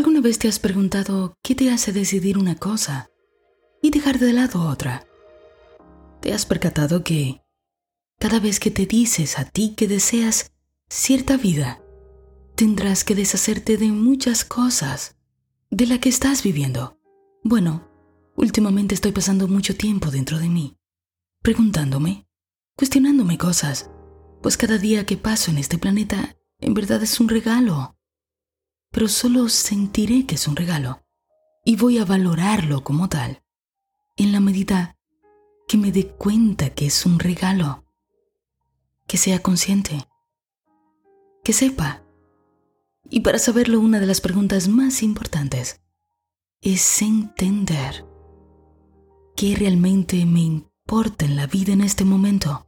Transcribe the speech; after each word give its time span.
¿Alguna 0.00 0.22
vez 0.22 0.38
te 0.38 0.48
has 0.48 0.58
preguntado 0.58 1.36
qué 1.42 1.54
te 1.54 1.70
hace 1.70 1.92
decidir 1.92 2.38
una 2.38 2.54
cosa 2.54 3.10
y 3.82 3.90
dejar 3.90 4.18
de 4.18 4.32
lado 4.32 4.66
otra? 4.66 5.06
¿Te 6.22 6.32
has 6.32 6.46
percatado 6.46 7.04
que 7.04 7.42
cada 8.18 8.40
vez 8.40 8.60
que 8.60 8.70
te 8.70 8.86
dices 8.86 9.38
a 9.38 9.44
ti 9.44 9.74
que 9.76 9.86
deseas 9.86 10.54
cierta 10.88 11.36
vida, 11.36 11.82
tendrás 12.56 13.04
que 13.04 13.14
deshacerte 13.14 13.76
de 13.76 13.88
muchas 13.88 14.42
cosas 14.42 15.18
de 15.68 15.86
la 15.86 16.00
que 16.00 16.08
estás 16.08 16.42
viviendo? 16.42 16.98
Bueno, 17.44 17.86
últimamente 18.36 18.94
estoy 18.94 19.12
pasando 19.12 19.48
mucho 19.48 19.76
tiempo 19.76 20.10
dentro 20.10 20.38
de 20.38 20.48
mí, 20.48 20.78
preguntándome, 21.42 22.26
cuestionándome 22.74 23.36
cosas, 23.36 23.90
pues 24.40 24.56
cada 24.56 24.78
día 24.78 25.04
que 25.04 25.18
paso 25.18 25.50
en 25.50 25.58
este 25.58 25.76
planeta 25.76 26.38
en 26.58 26.72
verdad 26.72 27.02
es 27.02 27.20
un 27.20 27.28
regalo. 27.28 27.99
Pero 28.90 29.08
solo 29.08 29.48
sentiré 29.48 30.26
que 30.26 30.34
es 30.34 30.48
un 30.48 30.56
regalo 30.56 31.02
y 31.64 31.76
voy 31.76 31.98
a 31.98 32.04
valorarlo 32.04 32.82
como 32.82 33.08
tal, 33.08 33.42
en 34.16 34.32
la 34.32 34.40
medida 34.40 34.96
que 35.68 35.78
me 35.78 35.92
dé 35.92 36.08
cuenta 36.08 36.70
que 36.70 36.86
es 36.86 37.06
un 37.06 37.18
regalo, 37.18 37.84
que 39.06 39.16
sea 39.16 39.40
consciente, 39.40 40.08
que 41.44 41.52
sepa. 41.52 42.02
Y 43.08 43.20
para 43.20 43.38
saberlo, 43.38 43.80
una 43.80 44.00
de 44.00 44.06
las 44.06 44.20
preguntas 44.20 44.68
más 44.68 45.02
importantes 45.02 45.80
es 46.60 47.02
entender 47.02 48.06
qué 49.36 49.56
realmente 49.56 50.26
me 50.26 50.40
importa 50.40 51.24
en 51.24 51.36
la 51.36 51.46
vida 51.46 51.72
en 51.72 51.80
este 51.80 52.04
momento. 52.04 52.66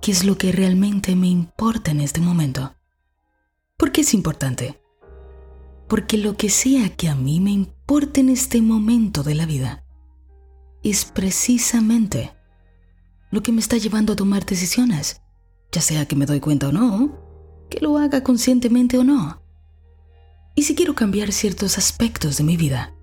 ¿Qué 0.00 0.12
es 0.12 0.24
lo 0.24 0.38
que 0.38 0.52
realmente 0.52 1.16
me 1.16 1.28
importa 1.28 1.90
en 1.90 2.00
este 2.00 2.20
momento? 2.20 2.74
¿Por 3.84 3.92
qué 3.92 4.00
es 4.00 4.14
importante? 4.14 4.80
Porque 5.90 6.16
lo 6.16 6.38
que 6.38 6.48
sea 6.48 6.88
que 6.96 7.10
a 7.10 7.14
mí 7.14 7.38
me 7.38 7.50
importe 7.50 8.20
en 8.20 8.30
este 8.30 8.62
momento 8.62 9.22
de 9.22 9.34
la 9.34 9.44
vida 9.44 9.84
es 10.82 11.04
precisamente 11.04 12.32
lo 13.30 13.42
que 13.42 13.52
me 13.52 13.60
está 13.60 13.76
llevando 13.76 14.14
a 14.14 14.16
tomar 14.16 14.46
decisiones, 14.46 15.20
ya 15.70 15.82
sea 15.82 16.08
que 16.08 16.16
me 16.16 16.24
doy 16.24 16.40
cuenta 16.40 16.68
o 16.68 16.72
no, 16.72 17.14
que 17.68 17.78
lo 17.80 17.98
haga 17.98 18.22
conscientemente 18.22 18.96
o 18.96 19.04
no. 19.04 19.42
Y 20.54 20.62
si 20.62 20.74
quiero 20.74 20.94
cambiar 20.94 21.30
ciertos 21.30 21.76
aspectos 21.76 22.38
de 22.38 22.44
mi 22.44 22.56
vida, 22.56 22.94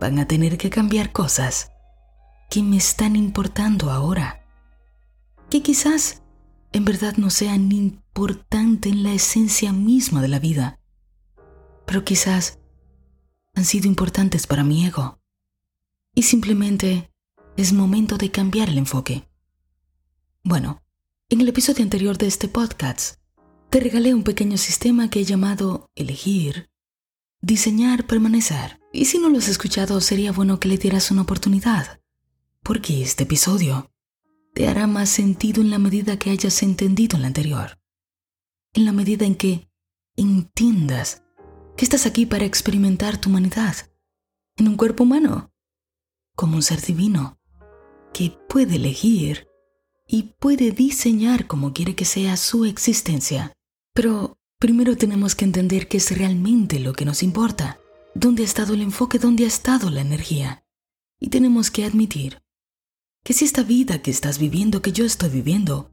van 0.00 0.18
a 0.18 0.26
tener 0.26 0.58
que 0.58 0.68
cambiar 0.68 1.12
cosas 1.12 1.70
que 2.50 2.64
me 2.64 2.76
están 2.76 3.14
importando 3.14 3.92
ahora, 3.92 4.44
que 5.48 5.62
quizás 5.62 6.24
en 6.72 6.84
verdad 6.84 7.16
no 7.16 7.30
sean 7.30 7.72
importantes 7.72 8.92
en 8.92 9.02
la 9.02 9.12
esencia 9.12 9.72
misma 9.72 10.22
de 10.22 10.28
la 10.28 10.38
vida, 10.38 10.80
pero 11.86 12.04
quizás 12.04 12.58
han 13.54 13.64
sido 13.64 13.86
importantes 13.86 14.46
para 14.46 14.64
mi 14.64 14.86
ego. 14.86 15.20
Y 16.14 16.22
simplemente 16.22 17.10
es 17.56 17.72
momento 17.72 18.18
de 18.18 18.30
cambiar 18.30 18.68
el 18.68 18.78
enfoque. 18.78 19.28
Bueno, 20.44 20.82
en 21.28 21.40
el 21.40 21.48
episodio 21.48 21.82
anterior 21.82 22.16
de 22.18 22.26
este 22.26 22.48
podcast, 22.48 23.16
te 23.70 23.80
regalé 23.80 24.14
un 24.14 24.22
pequeño 24.22 24.56
sistema 24.56 25.10
que 25.10 25.20
he 25.20 25.24
llamado 25.24 25.90
elegir, 25.94 26.70
diseñar, 27.40 28.06
permanecer. 28.06 28.80
Y 28.92 29.04
si 29.06 29.18
no 29.18 29.28
lo 29.28 29.38
has 29.38 29.48
escuchado, 29.48 30.00
sería 30.00 30.32
bueno 30.32 30.58
que 30.58 30.68
le 30.68 30.78
dieras 30.78 31.10
una 31.10 31.22
oportunidad, 31.22 32.00
porque 32.62 33.02
este 33.02 33.24
episodio 33.24 33.90
te 34.58 34.66
hará 34.66 34.88
más 34.88 35.08
sentido 35.08 35.62
en 35.62 35.70
la 35.70 35.78
medida 35.78 36.18
que 36.18 36.30
hayas 36.30 36.64
entendido 36.64 37.16
el 37.16 37.24
anterior, 37.24 37.78
en 38.74 38.86
la 38.86 38.90
medida 38.90 39.24
en 39.24 39.36
que 39.36 39.70
entiendas 40.16 41.22
que 41.76 41.84
estás 41.84 42.06
aquí 42.06 42.26
para 42.26 42.44
experimentar 42.44 43.20
tu 43.20 43.28
humanidad 43.28 43.76
en 44.56 44.66
un 44.66 44.76
cuerpo 44.76 45.04
humano, 45.04 45.52
como 46.34 46.56
un 46.56 46.64
ser 46.64 46.80
divino, 46.80 47.38
que 48.12 48.36
puede 48.48 48.74
elegir 48.74 49.46
y 50.08 50.34
puede 50.40 50.72
diseñar 50.72 51.46
como 51.46 51.72
quiere 51.72 51.94
que 51.94 52.04
sea 52.04 52.36
su 52.36 52.64
existencia. 52.64 53.52
Pero 53.94 54.40
primero 54.58 54.96
tenemos 54.96 55.36
que 55.36 55.44
entender 55.44 55.86
qué 55.86 55.98
es 55.98 56.18
realmente 56.18 56.80
lo 56.80 56.94
que 56.94 57.04
nos 57.04 57.22
importa 57.22 57.78
dónde 58.16 58.42
ha 58.42 58.46
estado 58.46 58.74
el 58.74 58.82
enfoque, 58.82 59.20
dónde 59.20 59.44
ha 59.44 59.46
estado 59.46 59.88
la 59.88 60.00
energía. 60.00 60.64
Y 61.20 61.28
tenemos 61.28 61.70
que 61.70 61.84
admitir 61.84 62.42
que 63.28 63.34
si 63.34 63.44
esta 63.44 63.62
vida 63.62 64.00
que 64.00 64.10
estás 64.10 64.38
viviendo, 64.38 64.80
que 64.80 64.90
yo 64.90 65.04
estoy 65.04 65.28
viviendo, 65.28 65.92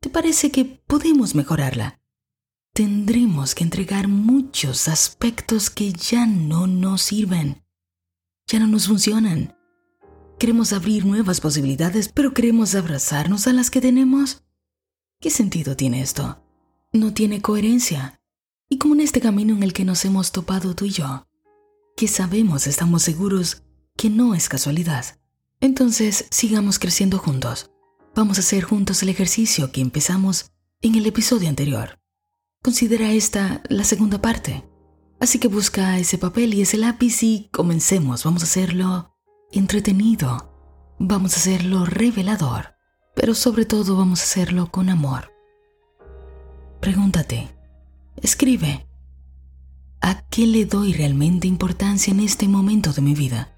te 0.00 0.10
parece 0.10 0.50
que 0.50 0.66
podemos 0.66 1.34
mejorarla, 1.34 1.98
tendremos 2.74 3.54
que 3.54 3.64
entregar 3.64 4.06
muchos 4.06 4.86
aspectos 4.88 5.70
que 5.70 5.94
ya 5.94 6.26
no 6.26 6.66
nos 6.66 7.00
sirven, 7.00 7.64
ya 8.46 8.58
no 8.58 8.66
nos 8.66 8.86
funcionan. 8.86 9.56
Queremos 10.38 10.74
abrir 10.74 11.06
nuevas 11.06 11.40
posibilidades, 11.40 12.10
pero 12.10 12.34
queremos 12.34 12.74
abrazarnos 12.74 13.46
a 13.46 13.54
las 13.54 13.70
que 13.70 13.80
tenemos. 13.80 14.44
¿Qué 15.22 15.30
sentido 15.30 15.76
tiene 15.76 16.02
esto? 16.02 16.44
No 16.92 17.14
tiene 17.14 17.40
coherencia. 17.40 18.20
Y 18.68 18.76
como 18.76 18.92
en 18.92 19.00
este 19.00 19.22
camino 19.22 19.56
en 19.56 19.62
el 19.62 19.72
que 19.72 19.86
nos 19.86 20.04
hemos 20.04 20.32
topado 20.32 20.74
tú 20.74 20.84
y 20.84 20.90
yo, 20.90 21.26
que 21.96 22.08
sabemos, 22.08 22.66
estamos 22.66 23.02
seguros 23.02 23.62
que 23.96 24.10
no 24.10 24.34
es 24.34 24.50
casualidad. 24.50 25.23
Entonces, 25.64 26.26
sigamos 26.30 26.78
creciendo 26.78 27.16
juntos. 27.16 27.70
Vamos 28.14 28.36
a 28.36 28.42
hacer 28.42 28.64
juntos 28.64 29.02
el 29.02 29.08
ejercicio 29.08 29.72
que 29.72 29.80
empezamos 29.80 30.52
en 30.82 30.94
el 30.94 31.06
episodio 31.06 31.48
anterior. 31.48 31.98
Considera 32.62 33.12
esta 33.12 33.62
la 33.70 33.84
segunda 33.84 34.20
parte. 34.20 34.62
Así 35.20 35.38
que 35.38 35.48
busca 35.48 35.98
ese 35.98 36.18
papel 36.18 36.52
y 36.52 36.60
ese 36.60 36.76
lápiz 36.76 37.22
y 37.22 37.48
comencemos. 37.50 38.24
Vamos 38.24 38.42
a 38.42 38.44
hacerlo 38.44 39.16
entretenido. 39.52 40.52
Vamos 40.98 41.32
a 41.32 41.36
hacerlo 41.36 41.86
revelador. 41.86 42.74
Pero 43.14 43.34
sobre 43.34 43.64
todo 43.64 43.96
vamos 43.96 44.20
a 44.20 44.24
hacerlo 44.24 44.70
con 44.70 44.90
amor. 44.90 45.32
Pregúntate. 46.82 47.48
Escribe. 48.16 48.86
¿A 50.02 50.26
qué 50.28 50.46
le 50.46 50.66
doy 50.66 50.92
realmente 50.92 51.48
importancia 51.48 52.10
en 52.10 52.20
este 52.20 52.48
momento 52.48 52.92
de 52.92 53.00
mi 53.00 53.14
vida? 53.14 53.53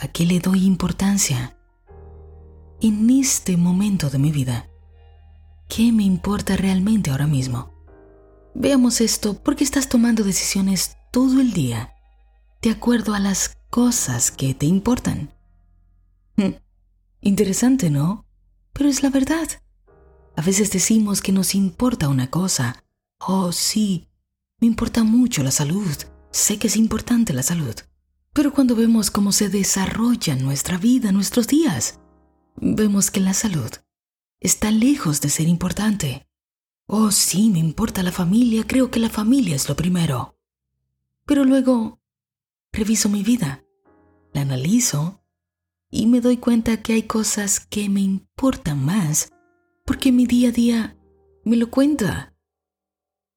¿A 0.00 0.08
qué 0.08 0.24
le 0.24 0.40
doy 0.40 0.64
importancia 0.64 1.58
en 2.80 3.10
este 3.10 3.58
momento 3.58 4.08
de 4.08 4.18
mi 4.18 4.32
vida? 4.32 4.70
¿Qué 5.68 5.92
me 5.92 6.04
importa 6.04 6.56
realmente 6.56 7.10
ahora 7.10 7.26
mismo? 7.26 7.70
Veamos 8.54 9.02
esto 9.02 9.42
porque 9.42 9.62
estás 9.62 9.90
tomando 9.90 10.24
decisiones 10.24 10.96
todo 11.12 11.40
el 11.42 11.52
día 11.52 11.92
de 12.62 12.70
acuerdo 12.70 13.12
a 13.12 13.18
las 13.18 13.58
cosas 13.68 14.30
que 14.30 14.54
te 14.54 14.64
importan. 14.64 15.34
Hmm, 16.36 16.54
interesante, 17.20 17.90
¿no? 17.90 18.24
Pero 18.72 18.88
es 18.88 19.02
la 19.02 19.10
verdad. 19.10 19.48
A 20.34 20.40
veces 20.40 20.70
decimos 20.72 21.20
que 21.20 21.32
nos 21.32 21.54
importa 21.54 22.08
una 22.08 22.30
cosa 22.30 22.84
Oh, 23.18 23.52
sí, 23.52 24.08
me 24.60 24.66
importa 24.66 25.04
mucho 25.04 25.42
la 25.42 25.50
salud. 25.50 25.94
Sé 26.30 26.58
que 26.58 26.68
es 26.68 26.76
importante 26.76 27.34
la 27.34 27.42
salud. 27.42 27.74
Pero 28.32 28.52
cuando 28.52 28.76
vemos 28.76 29.10
cómo 29.10 29.32
se 29.32 29.48
desarrolla 29.48 30.36
nuestra 30.36 30.78
vida, 30.78 31.12
nuestros 31.12 31.48
días, 31.48 32.00
vemos 32.56 33.10
que 33.10 33.20
la 33.20 33.34
salud 33.34 33.70
está 34.40 34.70
lejos 34.70 35.20
de 35.20 35.28
ser 35.28 35.48
importante. 35.48 36.26
Oh, 36.86 37.10
sí, 37.10 37.50
me 37.50 37.58
importa 37.58 38.02
la 38.02 38.12
familia, 38.12 38.66
creo 38.66 38.90
que 38.90 39.00
la 39.00 39.10
familia 39.10 39.56
es 39.56 39.68
lo 39.68 39.76
primero. 39.76 40.36
Pero 41.26 41.44
luego 41.44 42.00
reviso 42.72 43.08
mi 43.08 43.22
vida, 43.22 43.64
la 44.32 44.42
analizo 44.42 45.22
y 45.90 46.06
me 46.06 46.20
doy 46.20 46.36
cuenta 46.36 46.82
que 46.82 46.94
hay 46.94 47.02
cosas 47.04 47.60
que 47.60 47.88
me 47.88 48.00
importan 48.00 48.84
más 48.84 49.30
porque 49.84 50.12
mi 50.12 50.26
día 50.26 50.48
a 50.48 50.52
día 50.52 50.96
me 51.44 51.56
lo 51.56 51.70
cuenta 51.70 52.30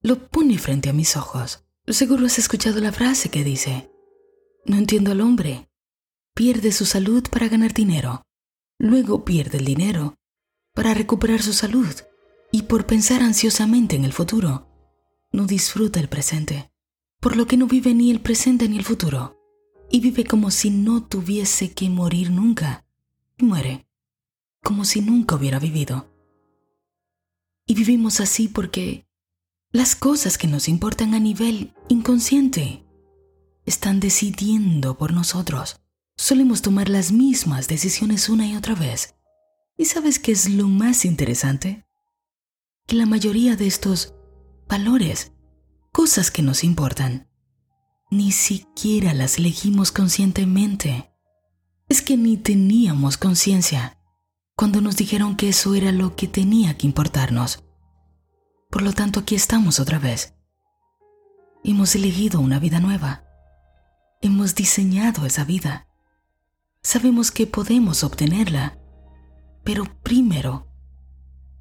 lo 0.03 0.27
pone 0.27 0.57
frente 0.57 0.89
a 0.89 0.93
mis 0.93 1.15
ojos. 1.15 1.63
Seguro 1.87 2.25
has 2.25 2.37
escuchado 2.37 2.81
la 2.81 2.91
frase 2.91 3.29
que 3.29 3.45
dice, 3.45 3.89
no 4.65 4.77
entiendo 4.77 5.11
al 5.11 5.21
hombre. 5.21 5.69
Pierde 6.33 6.71
su 6.71 6.85
salud 6.85 7.27
para 7.29 7.47
ganar 7.47 7.73
dinero. 7.73 8.23
Luego 8.79 9.23
pierde 9.23 9.57
el 9.59 9.65
dinero 9.65 10.15
para 10.73 10.93
recuperar 10.93 11.41
su 11.41 11.53
salud. 11.53 11.93
Y 12.51 12.63
por 12.63 12.85
pensar 12.85 13.21
ansiosamente 13.21 13.95
en 13.95 14.05
el 14.05 14.13
futuro, 14.13 14.67
no 15.31 15.45
disfruta 15.45 15.99
el 15.99 16.09
presente. 16.09 16.71
Por 17.19 17.35
lo 17.35 17.47
que 17.47 17.57
no 17.57 17.67
vive 17.67 17.93
ni 17.93 18.11
el 18.11 18.21
presente 18.21 18.67
ni 18.67 18.77
el 18.77 18.83
futuro. 18.83 19.39
Y 19.89 19.99
vive 19.99 20.23
como 20.23 20.51
si 20.51 20.69
no 20.69 21.05
tuviese 21.05 21.73
que 21.73 21.89
morir 21.89 22.31
nunca. 22.31 22.85
Y 23.37 23.45
muere. 23.45 23.87
Como 24.63 24.85
si 24.85 25.01
nunca 25.01 25.35
hubiera 25.35 25.59
vivido. 25.59 26.13
Y 27.65 27.75
vivimos 27.75 28.19
así 28.19 28.47
porque 28.47 29.07
las 29.71 29.95
cosas 29.95 30.37
que 30.37 30.47
nos 30.47 30.67
importan 30.67 31.13
a 31.13 31.19
nivel 31.19 31.73
inconsciente 31.89 32.85
están 33.65 33.99
decidiendo 33.99 34.97
por 34.97 35.13
nosotros. 35.13 35.81
Solemos 36.15 36.61
tomar 36.61 36.89
las 36.89 37.11
mismas 37.11 37.67
decisiones 37.67 38.29
una 38.29 38.47
y 38.47 38.55
otra 38.55 38.75
vez. 38.75 39.15
¿Y 39.77 39.85
sabes 39.85 40.19
qué 40.19 40.31
es 40.31 40.49
lo 40.49 40.67
más 40.67 41.05
interesante? 41.05 41.85
Que 42.85 42.95
la 42.95 43.05
mayoría 43.05 43.55
de 43.55 43.67
estos 43.67 44.13
valores 44.67 45.31
cosas 45.91 46.31
que 46.31 46.41
nos 46.41 46.63
importan, 46.63 47.29
ni 48.09 48.31
siquiera 48.31 49.13
las 49.13 49.37
elegimos 49.37 49.91
conscientemente. 49.91 51.11
Es 51.87 52.01
que 52.01 52.17
ni 52.17 52.37
teníamos 52.37 53.17
conciencia 53.17 53.97
cuando 54.55 54.81
nos 54.81 54.95
dijeron 54.97 55.35
que 55.35 55.49
eso 55.49 55.75
era 55.75 55.91
lo 55.91 56.15
que 56.15 56.27
tenía 56.27 56.77
que 56.77 56.87
importarnos. 56.87 57.63
Por 58.69 58.81
lo 58.81 58.93
tanto, 58.93 59.19
aquí 59.19 59.35
estamos 59.35 59.79
otra 59.79 59.99
vez. 59.99 60.33
Hemos 61.63 61.95
elegido 61.95 62.39
una 62.39 62.59
vida 62.59 62.79
nueva. 62.79 63.23
Hemos 64.23 64.55
diseñado 64.55 65.25
esa 65.25 65.43
vida. 65.43 65.85
Sabemos 66.81 67.29
que 67.29 67.45
podemos 67.45 68.05
obtenerla, 68.05 68.79
pero 69.65 69.83
primero 70.01 70.65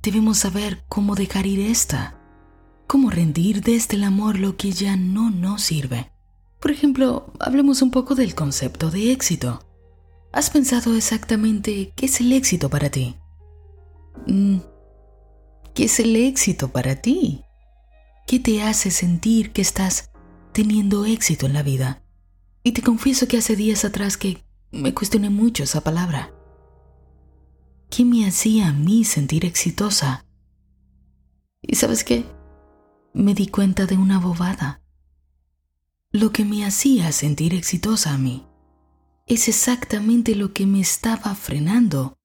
debemos 0.00 0.38
saber 0.38 0.85
cómo 0.88 1.17
dejar 1.17 1.44
ir 1.44 1.59
esta, 1.59 2.20
cómo 2.87 3.11
rendir 3.11 3.62
desde 3.62 3.97
el 3.97 4.05
amor 4.05 4.38
lo 4.38 4.56
que 4.56 4.70
ya 4.70 4.94
no 4.94 5.29
nos 5.29 5.62
sirve. 5.62 6.12
Por 6.61 6.70
ejemplo, 6.70 7.32
hablemos 7.41 7.82
un 7.82 7.91
poco 7.91 8.14
del 8.14 8.37
concepto 8.37 8.93
de 8.93 9.11
éxito. 9.11 9.67
¿Has 10.31 10.49
pensado 10.49 10.94
exactamente 10.94 11.93
qué 11.97 12.06
es 12.06 12.20
el 12.20 12.32
éxito 12.32 12.70
para 12.70 12.91
ti? 12.91 13.17
Mm, 14.29 14.58
¿Qué 15.75 15.87
es 15.87 15.99
el 15.99 16.15
éxito 16.15 16.69
para 16.69 16.94
ti? 16.94 17.43
¿Qué 18.25 18.38
te 18.38 18.62
hace 18.62 18.93
sentir 18.93 19.50
que 19.50 19.62
estás 19.62 20.12
teniendo 20.53 21.05
éxito 21.06 21.47
en 21.47 21.55
la 21.55 21.65
vida? 21.65 22.03
Y 22.62 22.73
te 22.73 22.82
confieso 22.82 23.26
que 23.26 23.38
hace 23.38 23.56
días 23.56 23.85
atrás 23.85 24.17
que 24.17 24.43
me 24.70 24.94
cuestioné 24.94 25.31
mucho 25.31 25.64
esa 25.64 25.81
palabra. 25.82 26.32
¿Qué 27.91 28.05
me 28.05 28.26
hacía 28.26 28.69
a 28.69 28.73
mí 28.73 29.05
sentir 29.05 29.44
exitosa? 29.44 30.25
¿Y 31.61 31.76
sabes 31.76 32.05
qué? 32.05 32.25
Me 33.12 33.35
di 33.35 33.49
cuenta 33.49 33.87
de 33.87 33.97
una 33.97 34.19
bobada. 34.19 34.82
Lo 36.11 36.32
que 36.32 36.44
me 36.44 36.64
hacía 36.64 37.11
sentir 37.12 37.55
exitosa 37.55 38.14
a 38.14 38.19
mí 38.19 38.47
es 39.26 39.49
exactamente 39.49 40.35
lo 40.35 40.53
que 40.53 40.67
me 40.67 40.81
estaba 40.81 41.35
frenando 41.35 42.19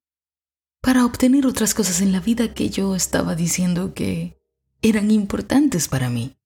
para 0.82 1.06
obtener 1.06 1.46
otras 1.46 1.74
cosas 1.74 2.02
en 2.02 2.12
la 2.12 2.20
vida 2.20 2.54
que 2.54 2.70
yo 2.70 2.96
estaba 2.96 3.36
diciendo 3.36 3.94
que 3.94 4.40
eran 4.82 5.12
importantes 5.12 5.88
para 5.88 6.10
mí. 6.10 6.38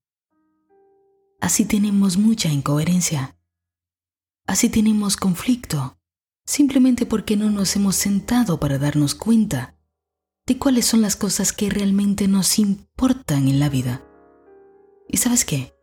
Así 1.40 1.64
tenemos 1.64 2.16
mucha 2.16 2.48
incoherencia. 2.48 3.36
Así 4.46 4.68
tenemos 4.68 5.16
conflicto 5.16 5.98
simplemente 6.44 7.06
porque 7.06 7.36
no 7.36 7.50
nos 7.50 7.76
hemos 7.76 7.96
sentado 7.96 8.58
para 8.58 8.78
darnos 8.78 9.14
cuenta 9.14 9.76
de 10.46 10.58
cuáles 10.58 10.86
son 10.86 11.00
las 11.00 11.16
cosas 11.16 11.52
que 11.52 11.70
realmente 11.70 12.26
nos 12.28 12.58
importan 12.58 13.48
en 13.48 13.60
la 13.60 13.68
vida. 13.68 14.04
¿Y 15.08 15.18
sabes 15.18 15.44
qué? 15.44 15.74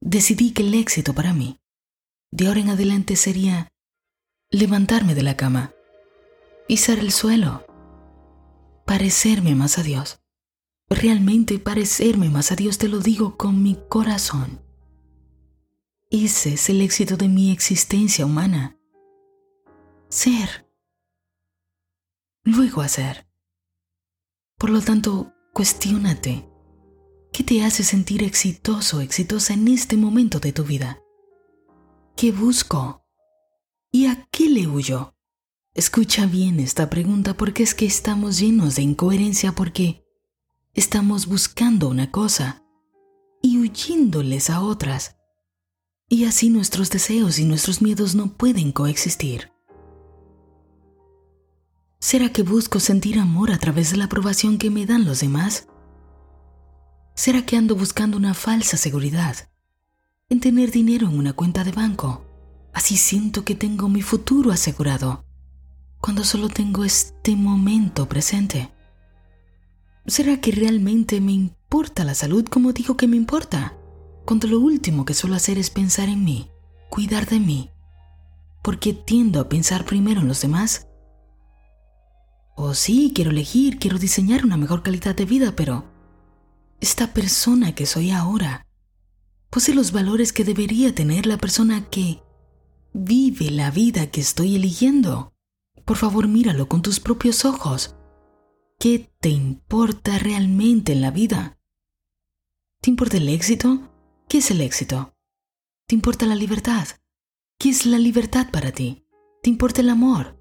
Decidí 0.00 0.52
que 0.52 0.62
el 0.62 0.74
éxito 0.74 1.12
para 1.12 1.32
mí, 1.32 1.58
de 2.30 2.46
ahora 2.46 2.60
en 2.60 2.68
adelante, 2.70 3.16
sería 3.16 3.68
levantarme 4.50 5.14
de 5.14 5.22
la 5.22 5.36
cama, 5.36 5.72
pisar 6.68 6.98
el 6.98 7.10
suelo, 7.10 7.66
parecerme 8.86 9.54
más 9.54 9.78
a 9.78 9.82
Dios. 9.82 10.20
Realmente 10.88 11.58
parecerme 11.58 12.30
más 12.30 12.52
a 12.52 12.56
Dios, 12.56 12.78
te 12.78 12.88
lo 12.88 13.00
digo 13.00 13.36
con 13.36 13.62
mi 13.62 13.78
corazón. 13.88 14.67
Ese 16.10 16.54
es 16.54 16.68
el 16.70 16.80
éxito 16.80 17.16
de 17.16 17.28
mi 17.28 17.50
existencia 17.50 18.24
humana 18.24 18.78
ser, 20.08 20.66
luego 22.44 22.80
hacer. 22.80 23.28
Por 24.56 24.70
lo 24.70 24.80
tanto, 24.80 25.32
cuestiónate. 25.52 26.48
¿Qué 27.32 27.44
te 27.44 27.62
hace 27.62 27.84
sentir 27.84 28.22
exitoso 28.22 28.98
o 28.98 29.00
exitosa 29.00 29.52
en 29.54 29.68
este 29.68 29.96
momento 29.96 30.40
de 30.40 30.52
tu 30.52 30.64
vida? 30.64 31.00
¿Qué 32.16 32.32
busco? 32.32 33.04
¿Y 33.92 34.06
a 34.06 34.26
qué 34.30 34.48
le 34.48 34.66
huyo? 34.66 35.14
Escucha 35.74 36.26
bien 36.26 36.58
esta 36.58 36.90
pregunta 36.90 37.36
porque 37.36 37.62
es 37.62 37.74
que 37.74 37.86
estamos 37.86 38.38
llenos 38.38 38.76
de 38.76 38.82
incoherencia 38.82 39.52
porque 39.52 40.04
estamos 40.74 41.26
buscando 41.26 41.88
una 41.88 42.10
cosa 42.10 42.64
y 43.42 43.58
huyéndoles 43.58 44.50
a 44.50 44.62
otras. 44.62 45.17
Y 46.08 46.24
así 46.24 46.48
nuestros 46.48 46.90
deseos 46.90 47.38
y 47.38 47.44
nuestros 47.44 47.82
miedos 47.82 48.14
no 48.14 48.32
pueden 48.32 48.72
coexistir. 48.72 49.52
¿Será 52.00 52.32
que 52.32 52.42
busco 52.42 52.80
sentir 52.80 53.18
amor 53.18 53.50
a 53.50 53.58
través 53.58 53.90
de 53.90 53.98
la 53.98 54.04
aprobación 54.04 54.56
que 54.56 54.70
me 54.70 54.86
dan 54.86 55.04
los 55.04 55.20
demás? 55.20 55.68
¿Será 57.14 57.44
que 57.44 57.56
ando 57.56 57.74
buscando 57.74 58.16
una 58.16 58.32
falsa 58.32 58.76
seguridad 58.76 59.50
en 60.30 60.40
tener 60.40 60.70
dinero 60.70 61.08
en 61.08 61.18
una 61.18 61.32
cuenta 61.32 61.64
de 61.64 61.72
banco? 61.72 62.24
Así 62.72 62.96
siento 62.96 63.44
que 63.44 63.54
tengo 63.54 63.88
mi 63.88 64.02
futuro 64.02 64.52
asegurado, 64.52 65.24
cuando 66.00 66.24
solo 66.24 66.48
tengo 66.48 66.84
este 66.84 67.34
momento 67.34 68.08
presente. 68.08 68.70
¿Será 70.06 70.40
que 70.40 70.52
realmente 70.52 71.20
me 71.20 71.32
importa 71.32 72.04
la 72.04 72.14
salud 72.14 72.46
como 72.46 72.72
digo 72.72 72.96
que 72.96 73.08
me 73.08 73.16
importa? 73.16 73.77
Cuando 74.28 74.46
lo 74.46 74.60
último 74.60 75.06
que 75.06 75.14
suelo 75.14 75.36
hacer 75.36 75.56
es 75.56 75.70
pensar 75.70 76.10
en 76.10 76.22
mí, 76.22 76.50
cuidar 76.90 77.26
de 77.26 77.40
mí, 77.40 77.70
porque 78.62 78.92
tiendo 78.92 79.40
a 79.40 79.48
pensar 79.48 79.86
primero 79.86 80.20
en 80.20 80.28
los 80.28 80.42
demás 80.42 80.86
o 82.54 82.74
sí, 82.74 83.12
quiero 83.14 83.30
elegir, 83.30 83.78
quiero 83.78 83.96
diseñar 83.96 84.44
una 84.44 84.58
mejor 84.58 84.82
calidad 84.82 85.16
de 85.16 85.24
vida, 85.24 85.56
pero 85.56 85.90
esta 86.78 87.14
persona 87.14 87.74
que 87.74 87.86
soy 87.86 88.10
ahora 88.10 88.66
posee 89.48 89.74
los 89.74 89.92
valores 89.92 90.34
que 90.34 90.44
debería 90.44 90.94
tener 90.94 91.24
la 91.24 91.38
persona 91.38 91.88
que 91.88 92.22
vive 92.92 93.50
la 93.50 93.70
vida 93.70 94.10
que 94.10 94.20
estoy 94.20 94.56
eligiendo. 94.56 95.32
Por 95.86 95.96
favor, 95.96 96.28
míralo 96.28 96.68
con 96.68 96.82
tus 96.82 97.00
propios 97.00 97.46
ojos. 97.46 97.96
¿Qué 98.78 99.10
te 99.20 99.30
importa 99.30 100.18
realmente 100.18 100.92
en 100.92 101.00
la 101.00 101.12
vida? 101.12 101.58
¿Te 102.82 102.90
importa 102.90 103.16
el 103.16 103.30
éxito? 103.30 103.87
¿Qué 104.28 104.38
es 104.38 104.50
el 104.50 104.60
éxito? 104.60 105.16
¿Te 105.86 105.94
importa 105.94 106.26
la 106.26 106.34
libertad? 106.34 106.86
¿Qué 107.58 107.70
es 107.70 107.86
la 107.86 107.98
libertad 107.98 108.50
para 108.50 108.72
ti? 108.72 109.06
¿Te 109.42 109.48
importa 109.48 109.80
el 109.80 109.88
amor? 109.88 110.38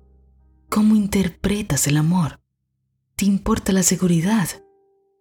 ¿Cómo 0.69 0.93
interpretas 0.93 1.87
el 1.87 1.95
amor? 1.95 2.41
¿Te 3.15 3.23
importa 3.23 3.71
la 3.71 3.83
seguridad? 3.83 4.49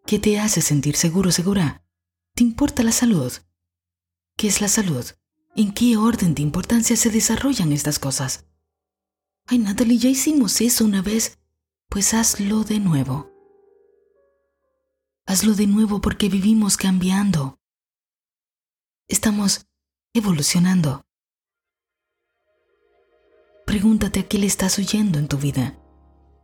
¿Qué 0.04 0.18
te 0.18 0.40
hace 0.40 0.62
sentir 0.62 0.96
seguro, 0.96 1.30
segura? 1.30 1.84
¿Te 2.34 2.42
importa 2.42 2.82
la 2.82 2.90
salud? 2.90 3.32
¿Qué 4.36 4.48
es 4.48 4.60
la 4.60 4.66
salud? 4.66 5.04
¿En 5.54 5.72
qué 5.72 5.96
orden 5.96 6.34
de 6.34 6.42
importancia 6.42 6.96
se 6.96 7.10
desarrollan 7.10 7.70
estas 7.70 8.00
cosas? 8.00 8.48
Ay, 9.46 9.58
Natalie, 9.58 9.98
ya 9.98 10.08
hicimos 10.08 10.60
eso 10.60 10.84
una 10.84 11.02
vez. 11.02 11.38
Pues 11.88 12.14
hazlo 12.14 12.64
de 12.64 12.80
nuevo. 12.80 13.30
Hazlo 15.24 15.54
de 15.54 15.68
nuevo 15.68 16.00
porque 16.00 16.28
vivimos 16.28 16.76
cambiando. 16.76 17.60
Estamos 19.08 19.68
evolucionando. 20.14 21.06
Pregúntate 23.64 24.18
a 24.18 24.28
qué 24.28 24.36
le 24.36 24.46
estás 24.46 24.78
huyendo 24.78 25.20
en 25.20 25.28
tu 25.28 25.38
vida. 25.38 25.78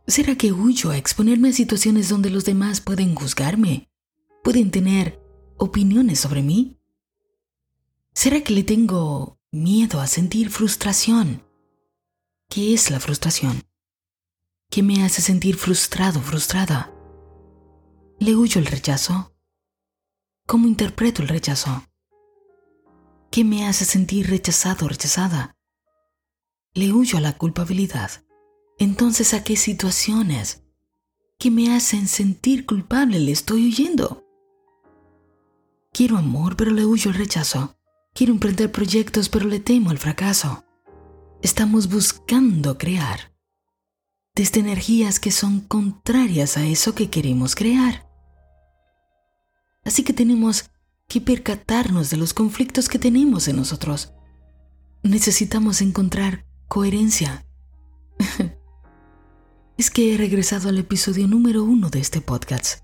¿Será 0.07 0.37
que 0.37 0.53
huyo 0.53 0.89
a 0.89 0.97
exponerme 0.97 1.49
a 1.49 1.53
situaciones 1.53 2.07
donde 2.07 2.29
los 2.29 2.45
demás 2.45 2.79
pueden 2.79 3.15
juzgarme? 3.15 3.89
¿Pueden 4.45 4.71
tener 4.71 5.21
opiniones 5.57 6.21
sobre 6.21 6.41
mí? 6.41 6.79
¿Será 8.13 8.41
que 8.41 8.53
le 8.53 8.63
tengo 8.63 9.39
miedo 9.51 9.99
a 9.99 10.07
sentir 10.07 10.49
frustración? 10.49 11.43
¿Qué 12.47 12.73
es 12.73 12.89
la 12.91 13.01
frustración? 13.01 13.63
¿Qué 14.69 14.83
me 14.83 15.03
hace 15.03 15.21
sentir 15.21 15.57
frustrado, 15.57 16.21
frustrada? 16.21 16.93
¿Le 18.19 18.37
huyo 18.37 18.59
el 18.59 18.67
rechazo? 18.67 19.35
¿Cómo 20.45 20.67
interpreto 20.67 21.21
el 21.21 21.27
rechazo? 21.27 21.83
¿Qué 23.33 23.43
me 23.43 23.67
hace 23.67 23.83
sentir 23.83 24.29
rechazado, 24.29 24.87
rechazada? 24.87 25.55
le 26.75 26.93
huyo 26.93 27.17
a 27.17 27.21
la 27.21 27.35
culpabilidad. 27.35 28.11
Entonces, 28.77 29.33
¿a 29.33 29.43
qué 29.43 29.55
situaciones 29.55 30.61
que 31.39 31.49
me 31.49 31.75
hacen 31.75 32.07
sentir 32.07 32.67
culpable 32.67 33.19
le 33.19 33.31
estoy 33.31 33.69
huyendo? 33.69 34.23
Quiero 35.91 36.17
amor, 36.17 36.55
pero 36.55 36.69
le 36.69 36.85
huyo 36.85 37.09
al 37.09 37.17
rechazo. 37.17 37.75
Quiero 38.13 38.33
emprender 38.33 38.71
proyectos, 38.71 39.29
pero 39.29 39.47
le 39.47 39.59
temo 39.59 39.89
al 39.89 39.97
fracaso. 39.97 40.63
Estamos 41.41 41.89
buscando 41.89 42.77
crear 42.77 43.33
desde 44.35 44.59
energías 44.59 45.19
que 45.19 45.31
son 45.31 45.59
contrarias 45.61 46.55
a 46.55 46.67
eso 46.67 46.93
que 46.93 47.09
queremos 47.09 47.55
crear. 47.55 48.07
Así 49.83 50.03
que 50.03 50.13
tenemos 50.13 50.69
que 51.13 51.21
percatarnos 51.21 52.09
de 52.09 52.17
los 52.17 52.33
conflictos 52.33 52.89
que 52.89 52.97
tenemos 52.97 53.47
en 53.47 53.57
nosotros. 53.57 54.13
Necesitamos 55.03 55.81
encontrar 55.81 56.47
coherencia. 56.67 57.45
es 59.77 59.91
que 59.91 60.15
he 60.15 60.17
regresado 60.17 60.69
al 60.69 60.79
episodio 60.79 61.27
número 61.27 61.63
uno 61.63 61.91
de 61.91 61.99
este 61.99 62.19
podcast. 62.19 62.83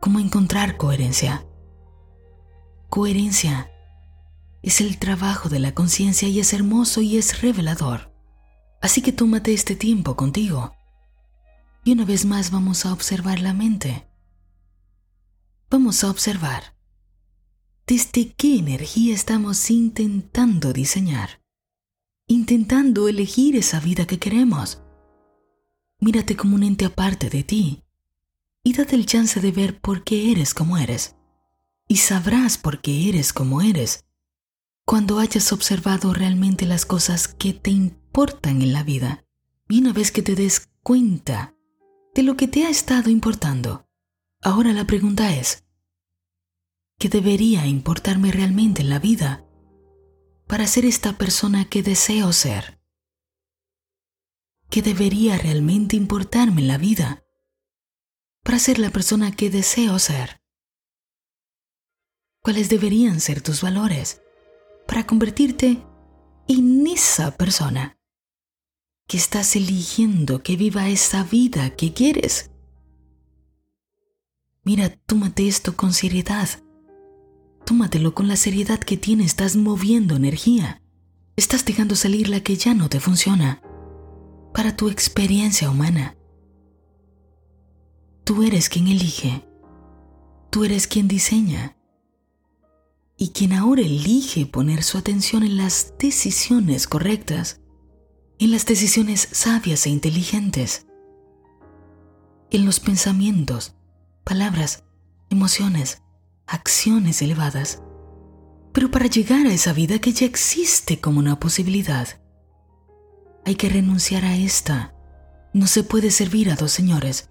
¿Cómo 0.00 0.18
encontrar 0.18 0.76
coherencia? 0.76 1.46
coherencia. 2.88 3.70
Es 4.60 4.80
el 4.80 4.98
trabajo 4.98 5.48
de 5.48 5.60
la 5.60 5.72
conciencia 5.72 6.26
y 6.26 6.40
es 6.40 6.52
hermoso 6.52 7.00
y 7.00 7.16
es 7.16 7.42
revelador. 7.42 8.12
Así 8.80 9.02
que 9.02 9.12
tómate 9.12 9.54
este 9.54 9.76
tiempo 9.76 10.16
contigo. 10.16 10.74
Y 11.84 11.92
una 11.92 12.04
vez 12.04 12.24
más 12.24 12.50
vamos 12.50 12.84
a 12.84 12.92
observar 12.92 13.38
la 13.38 13.54
mente. 13.54 14.08
Vamos 15.70 16.02
a 16.02 16.10
observar 16.10 16.71
desde 17.86 18.32
qué 18.34 18.56
energía 18.56 19.14
estamos 19.14 19.70
intentando 19.70 20.72
diseñar, 20.72 21.42
intentando 22.26 23.08
elegir 23.08 23.56
esa 23.56 23.80
vida 23.80 24.06
que 24.06 24.18
queremos. 24.18 24.82
Mírate 26.00 26.36
como 26.36 26.56
un 26.56 26.62
ente 26.62 26.84
aparte 26.84 27.28
de 27.28 27.42
ti 27.42 27.82
y 28.64 28.72
date 28.74 28.96
el 28.96 29.06
chance 29.06 29.40
de 29.40 29.50
ver 29.50 29.80
por 29.80 30.04
qué 30.04 30.30
eres 30.30 30.54
como 30.54 30.78
eres. 30.78 31.16
Y 31.88 31.96
sabrás 31.96 32.58
por 32.58 32.80
qué 32.80 33.08
eres 33.08 33.32
como 33.32 33.60
eres 33.60 34.04
cuando 34.84 35.18
hayas 35.18 35.52
observado 35.52 36.12
realmente 36.12 36.66
las 36.66 36.86
cosas 36.86 37.28
que 37.28 37.52
te 37.52 37.70
importan 37.70 38.62
en 38.62 38.72
la 38.72 38.82
vida. 38.82 39.24
Y 39.68 39.80
una 39.80 39.92
vez 39.92 40.12
que 40.12 40.22
te 40.22 40.34
des 40.34 40.70
cuenta 40.82 41.54
de 42.14 42.22
lo 42.22 42.36
que 42.36 42.48
te 42.48 42.64
ha 42.64 42.70
estado 42.70 43.10
importando, 43.10 43.86
ahora 44.42 44.72
la 44.72 44.86
pregunta 44.86 45.34
es, 45.34 45.61
¿qué 47.02 47.08
debería 47.08 47.66
importarme 47.66 48.30
realmente 48.30 48.80
en 48.80 48.88
la 48.88 49.00
vida 49.00 49.44
para 50.46 50.68
ser 50.68 50.84
esta 50.84 51.18
persona 51.18 51.64
que 51.64 51.82
deseo 51.82 52.32
ser? 52.32 52.80
¿Qué 54.70 54.82
debería 54.82 55.36
realmente 55.36 55.96
importarme 55.96 56.60
en 56.60 56.68
la 56.68 56.78
vida 56.78 57.24
para 58.44 58.60
ser 58.60 58.78
la 58.78 58.90
persona 58.90 59.32
que 59.32 59.50
deseo 59.50 59.98
ser? 59.98 60.44
¿Cuáles 62.40 62.68
deberían 62.68 63.18
ser 63.18 63.42
tus 63.42 63.62
valores 63.62 64.22
para 64.86 65.04
convertirte 65.04 65.84
en 66.46 66.86
esa 66.86 67.36
persona 67.36 67.98
que 69.08 69.16
estás 69.16 69.56
eligiendo 69.56 70.44
que 70.44 70.54
viva 70.54 70.88
esa 70.88 71.24
vida 71.24 71.70
que 71.70 71.92
quieres? 71.92 72.52
Mira, 74.62 74.88
tómate 75.04 75.48
esto 75.48 75.76
con 75.76 75.92
seriedad. 75.92 76.48
Tómatelo 77.64 78.14
con 78.14 78.28
la 78.28 78.36
seriedad 78.36 78.78
que 78.78 78.96
tiene, 78.96 79.24
estás 79.24 79.56
moviendo 79.56 80.16
energía. 80.16 80.82
Estás 81.36 81.64
dejando 81.64 81.96
salir 81.96 82.28
la 82.28 82.40
que 82.40 82.56
ya 82.56 82.74
no 82.74 82.88
te 82.88 83.00
funciona 83.00 83.62
para 84.52 84.76
tu 84.76 84.88
experiencia 84.90 85.70
humana. 85.70 86.16
Tú 88.24 88.42
eres 88.42 88.68
quien 88.68 88.88
elige. 88.88 89.44
Tú 90.50 90.64
eres 90.64 90.86
quien 90.86 91.08
diseña. 91.08 91.76
Y 93.16 93.30
quien 93.30 93.52
ahora 93.52 93.82
elige 93.82 94.46
poner 94.46 94.82
su 94.82 94.98
atención 94.98 95.42
en 95.42 95.56
las 95.56 95.94
decisiones 95.98 96.86
correctas, 96.86 97.60
en 98.38 98.50
las 98.50 98.66
decisiones 98.66 99.28
sabias 99.32 99.86
e 99.86 99.90
inteligentes, 99.90 100.86
en 102.50 102.66
los 102.66 102.80
pensamientos, 102.80 103.74
palabras, 104.24 104.84
emociones, 105.30 106.02
acciones 106.46 107.22
elevadas. 107.22 107.82
Pero 108.72 108.90
para 108.90 109.06
llegar 109.06 109.46
a 109.46 109.52
esa 109.52 109.72
vida 109.72 109.98
que 109.98 110.12
ya 110.12 110.26
existe 110.26 111.00
como 111.00 111.18
una 111.18 111.38
posibilidad, 111.38 112.08
hay 113.44 113.56
que 113.56 113.68
renunciar 113.68 114.24
a 114.24 114.36
esta. 114.36 114.94
No 115.52 115.66
se 115.66 115.82
puede 115.82 116.10
servir 116.10 116.50
a 116.50 116.54
dos 116.54 116.72
señores 116.72 117.28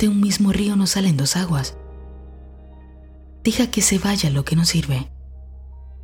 de 0.00 0.08
un 0.08 0.18
mismo 0.18 0.50
río 0.50 0.76
no 0.76 0.86
salen 0.86 1.18
dos 1.18 1.36
aguas. 1.36 1.76
Deja 3.44 3.70
que 3.70 3.82
se 3.82 3.98
vaya 3.98 4.30
lo 4.30 4.44
que 4.46 4.56
no 4.56 4.64
sirve. 4.64 5.12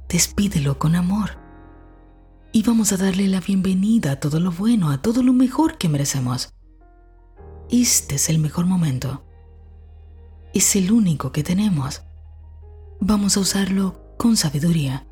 Despídelo 0.08 0.78
con 0.78 0.94
amor. 0.94 1.38
Y 2.52 2.62
vamos 2.62 2.92
a 2.92 2.98
darle 2.98 3.26
la 3.26 3.40
bienvenida 3.40 4.12
a 4.12 4.20
todo 4.20 4.38
lo 4.38 4.52
bueno, 4.52 4.90
a 4.90 5.00
todo 5.00 5.22
lo 5.22 5.32
mejor 5.32 5.78
que 5.78 5.88
merecemos. 5.88 6.54
Este 7.70 8.16
es 8.16 8.28
el 8.28 8.38
mejor 8.38 8.66
momento. 8.66 9.25
Es 10.56 10.74
el 10.74 10.90
único 10.90 11.32
que 11.32 11.42
tenemos. 11.42 12.00
Vamos 12.98 13.36
a 13.36 13.40
usarlo 13.40 14.00
con 14.16 14.38
sabiduría. 14.38 15.06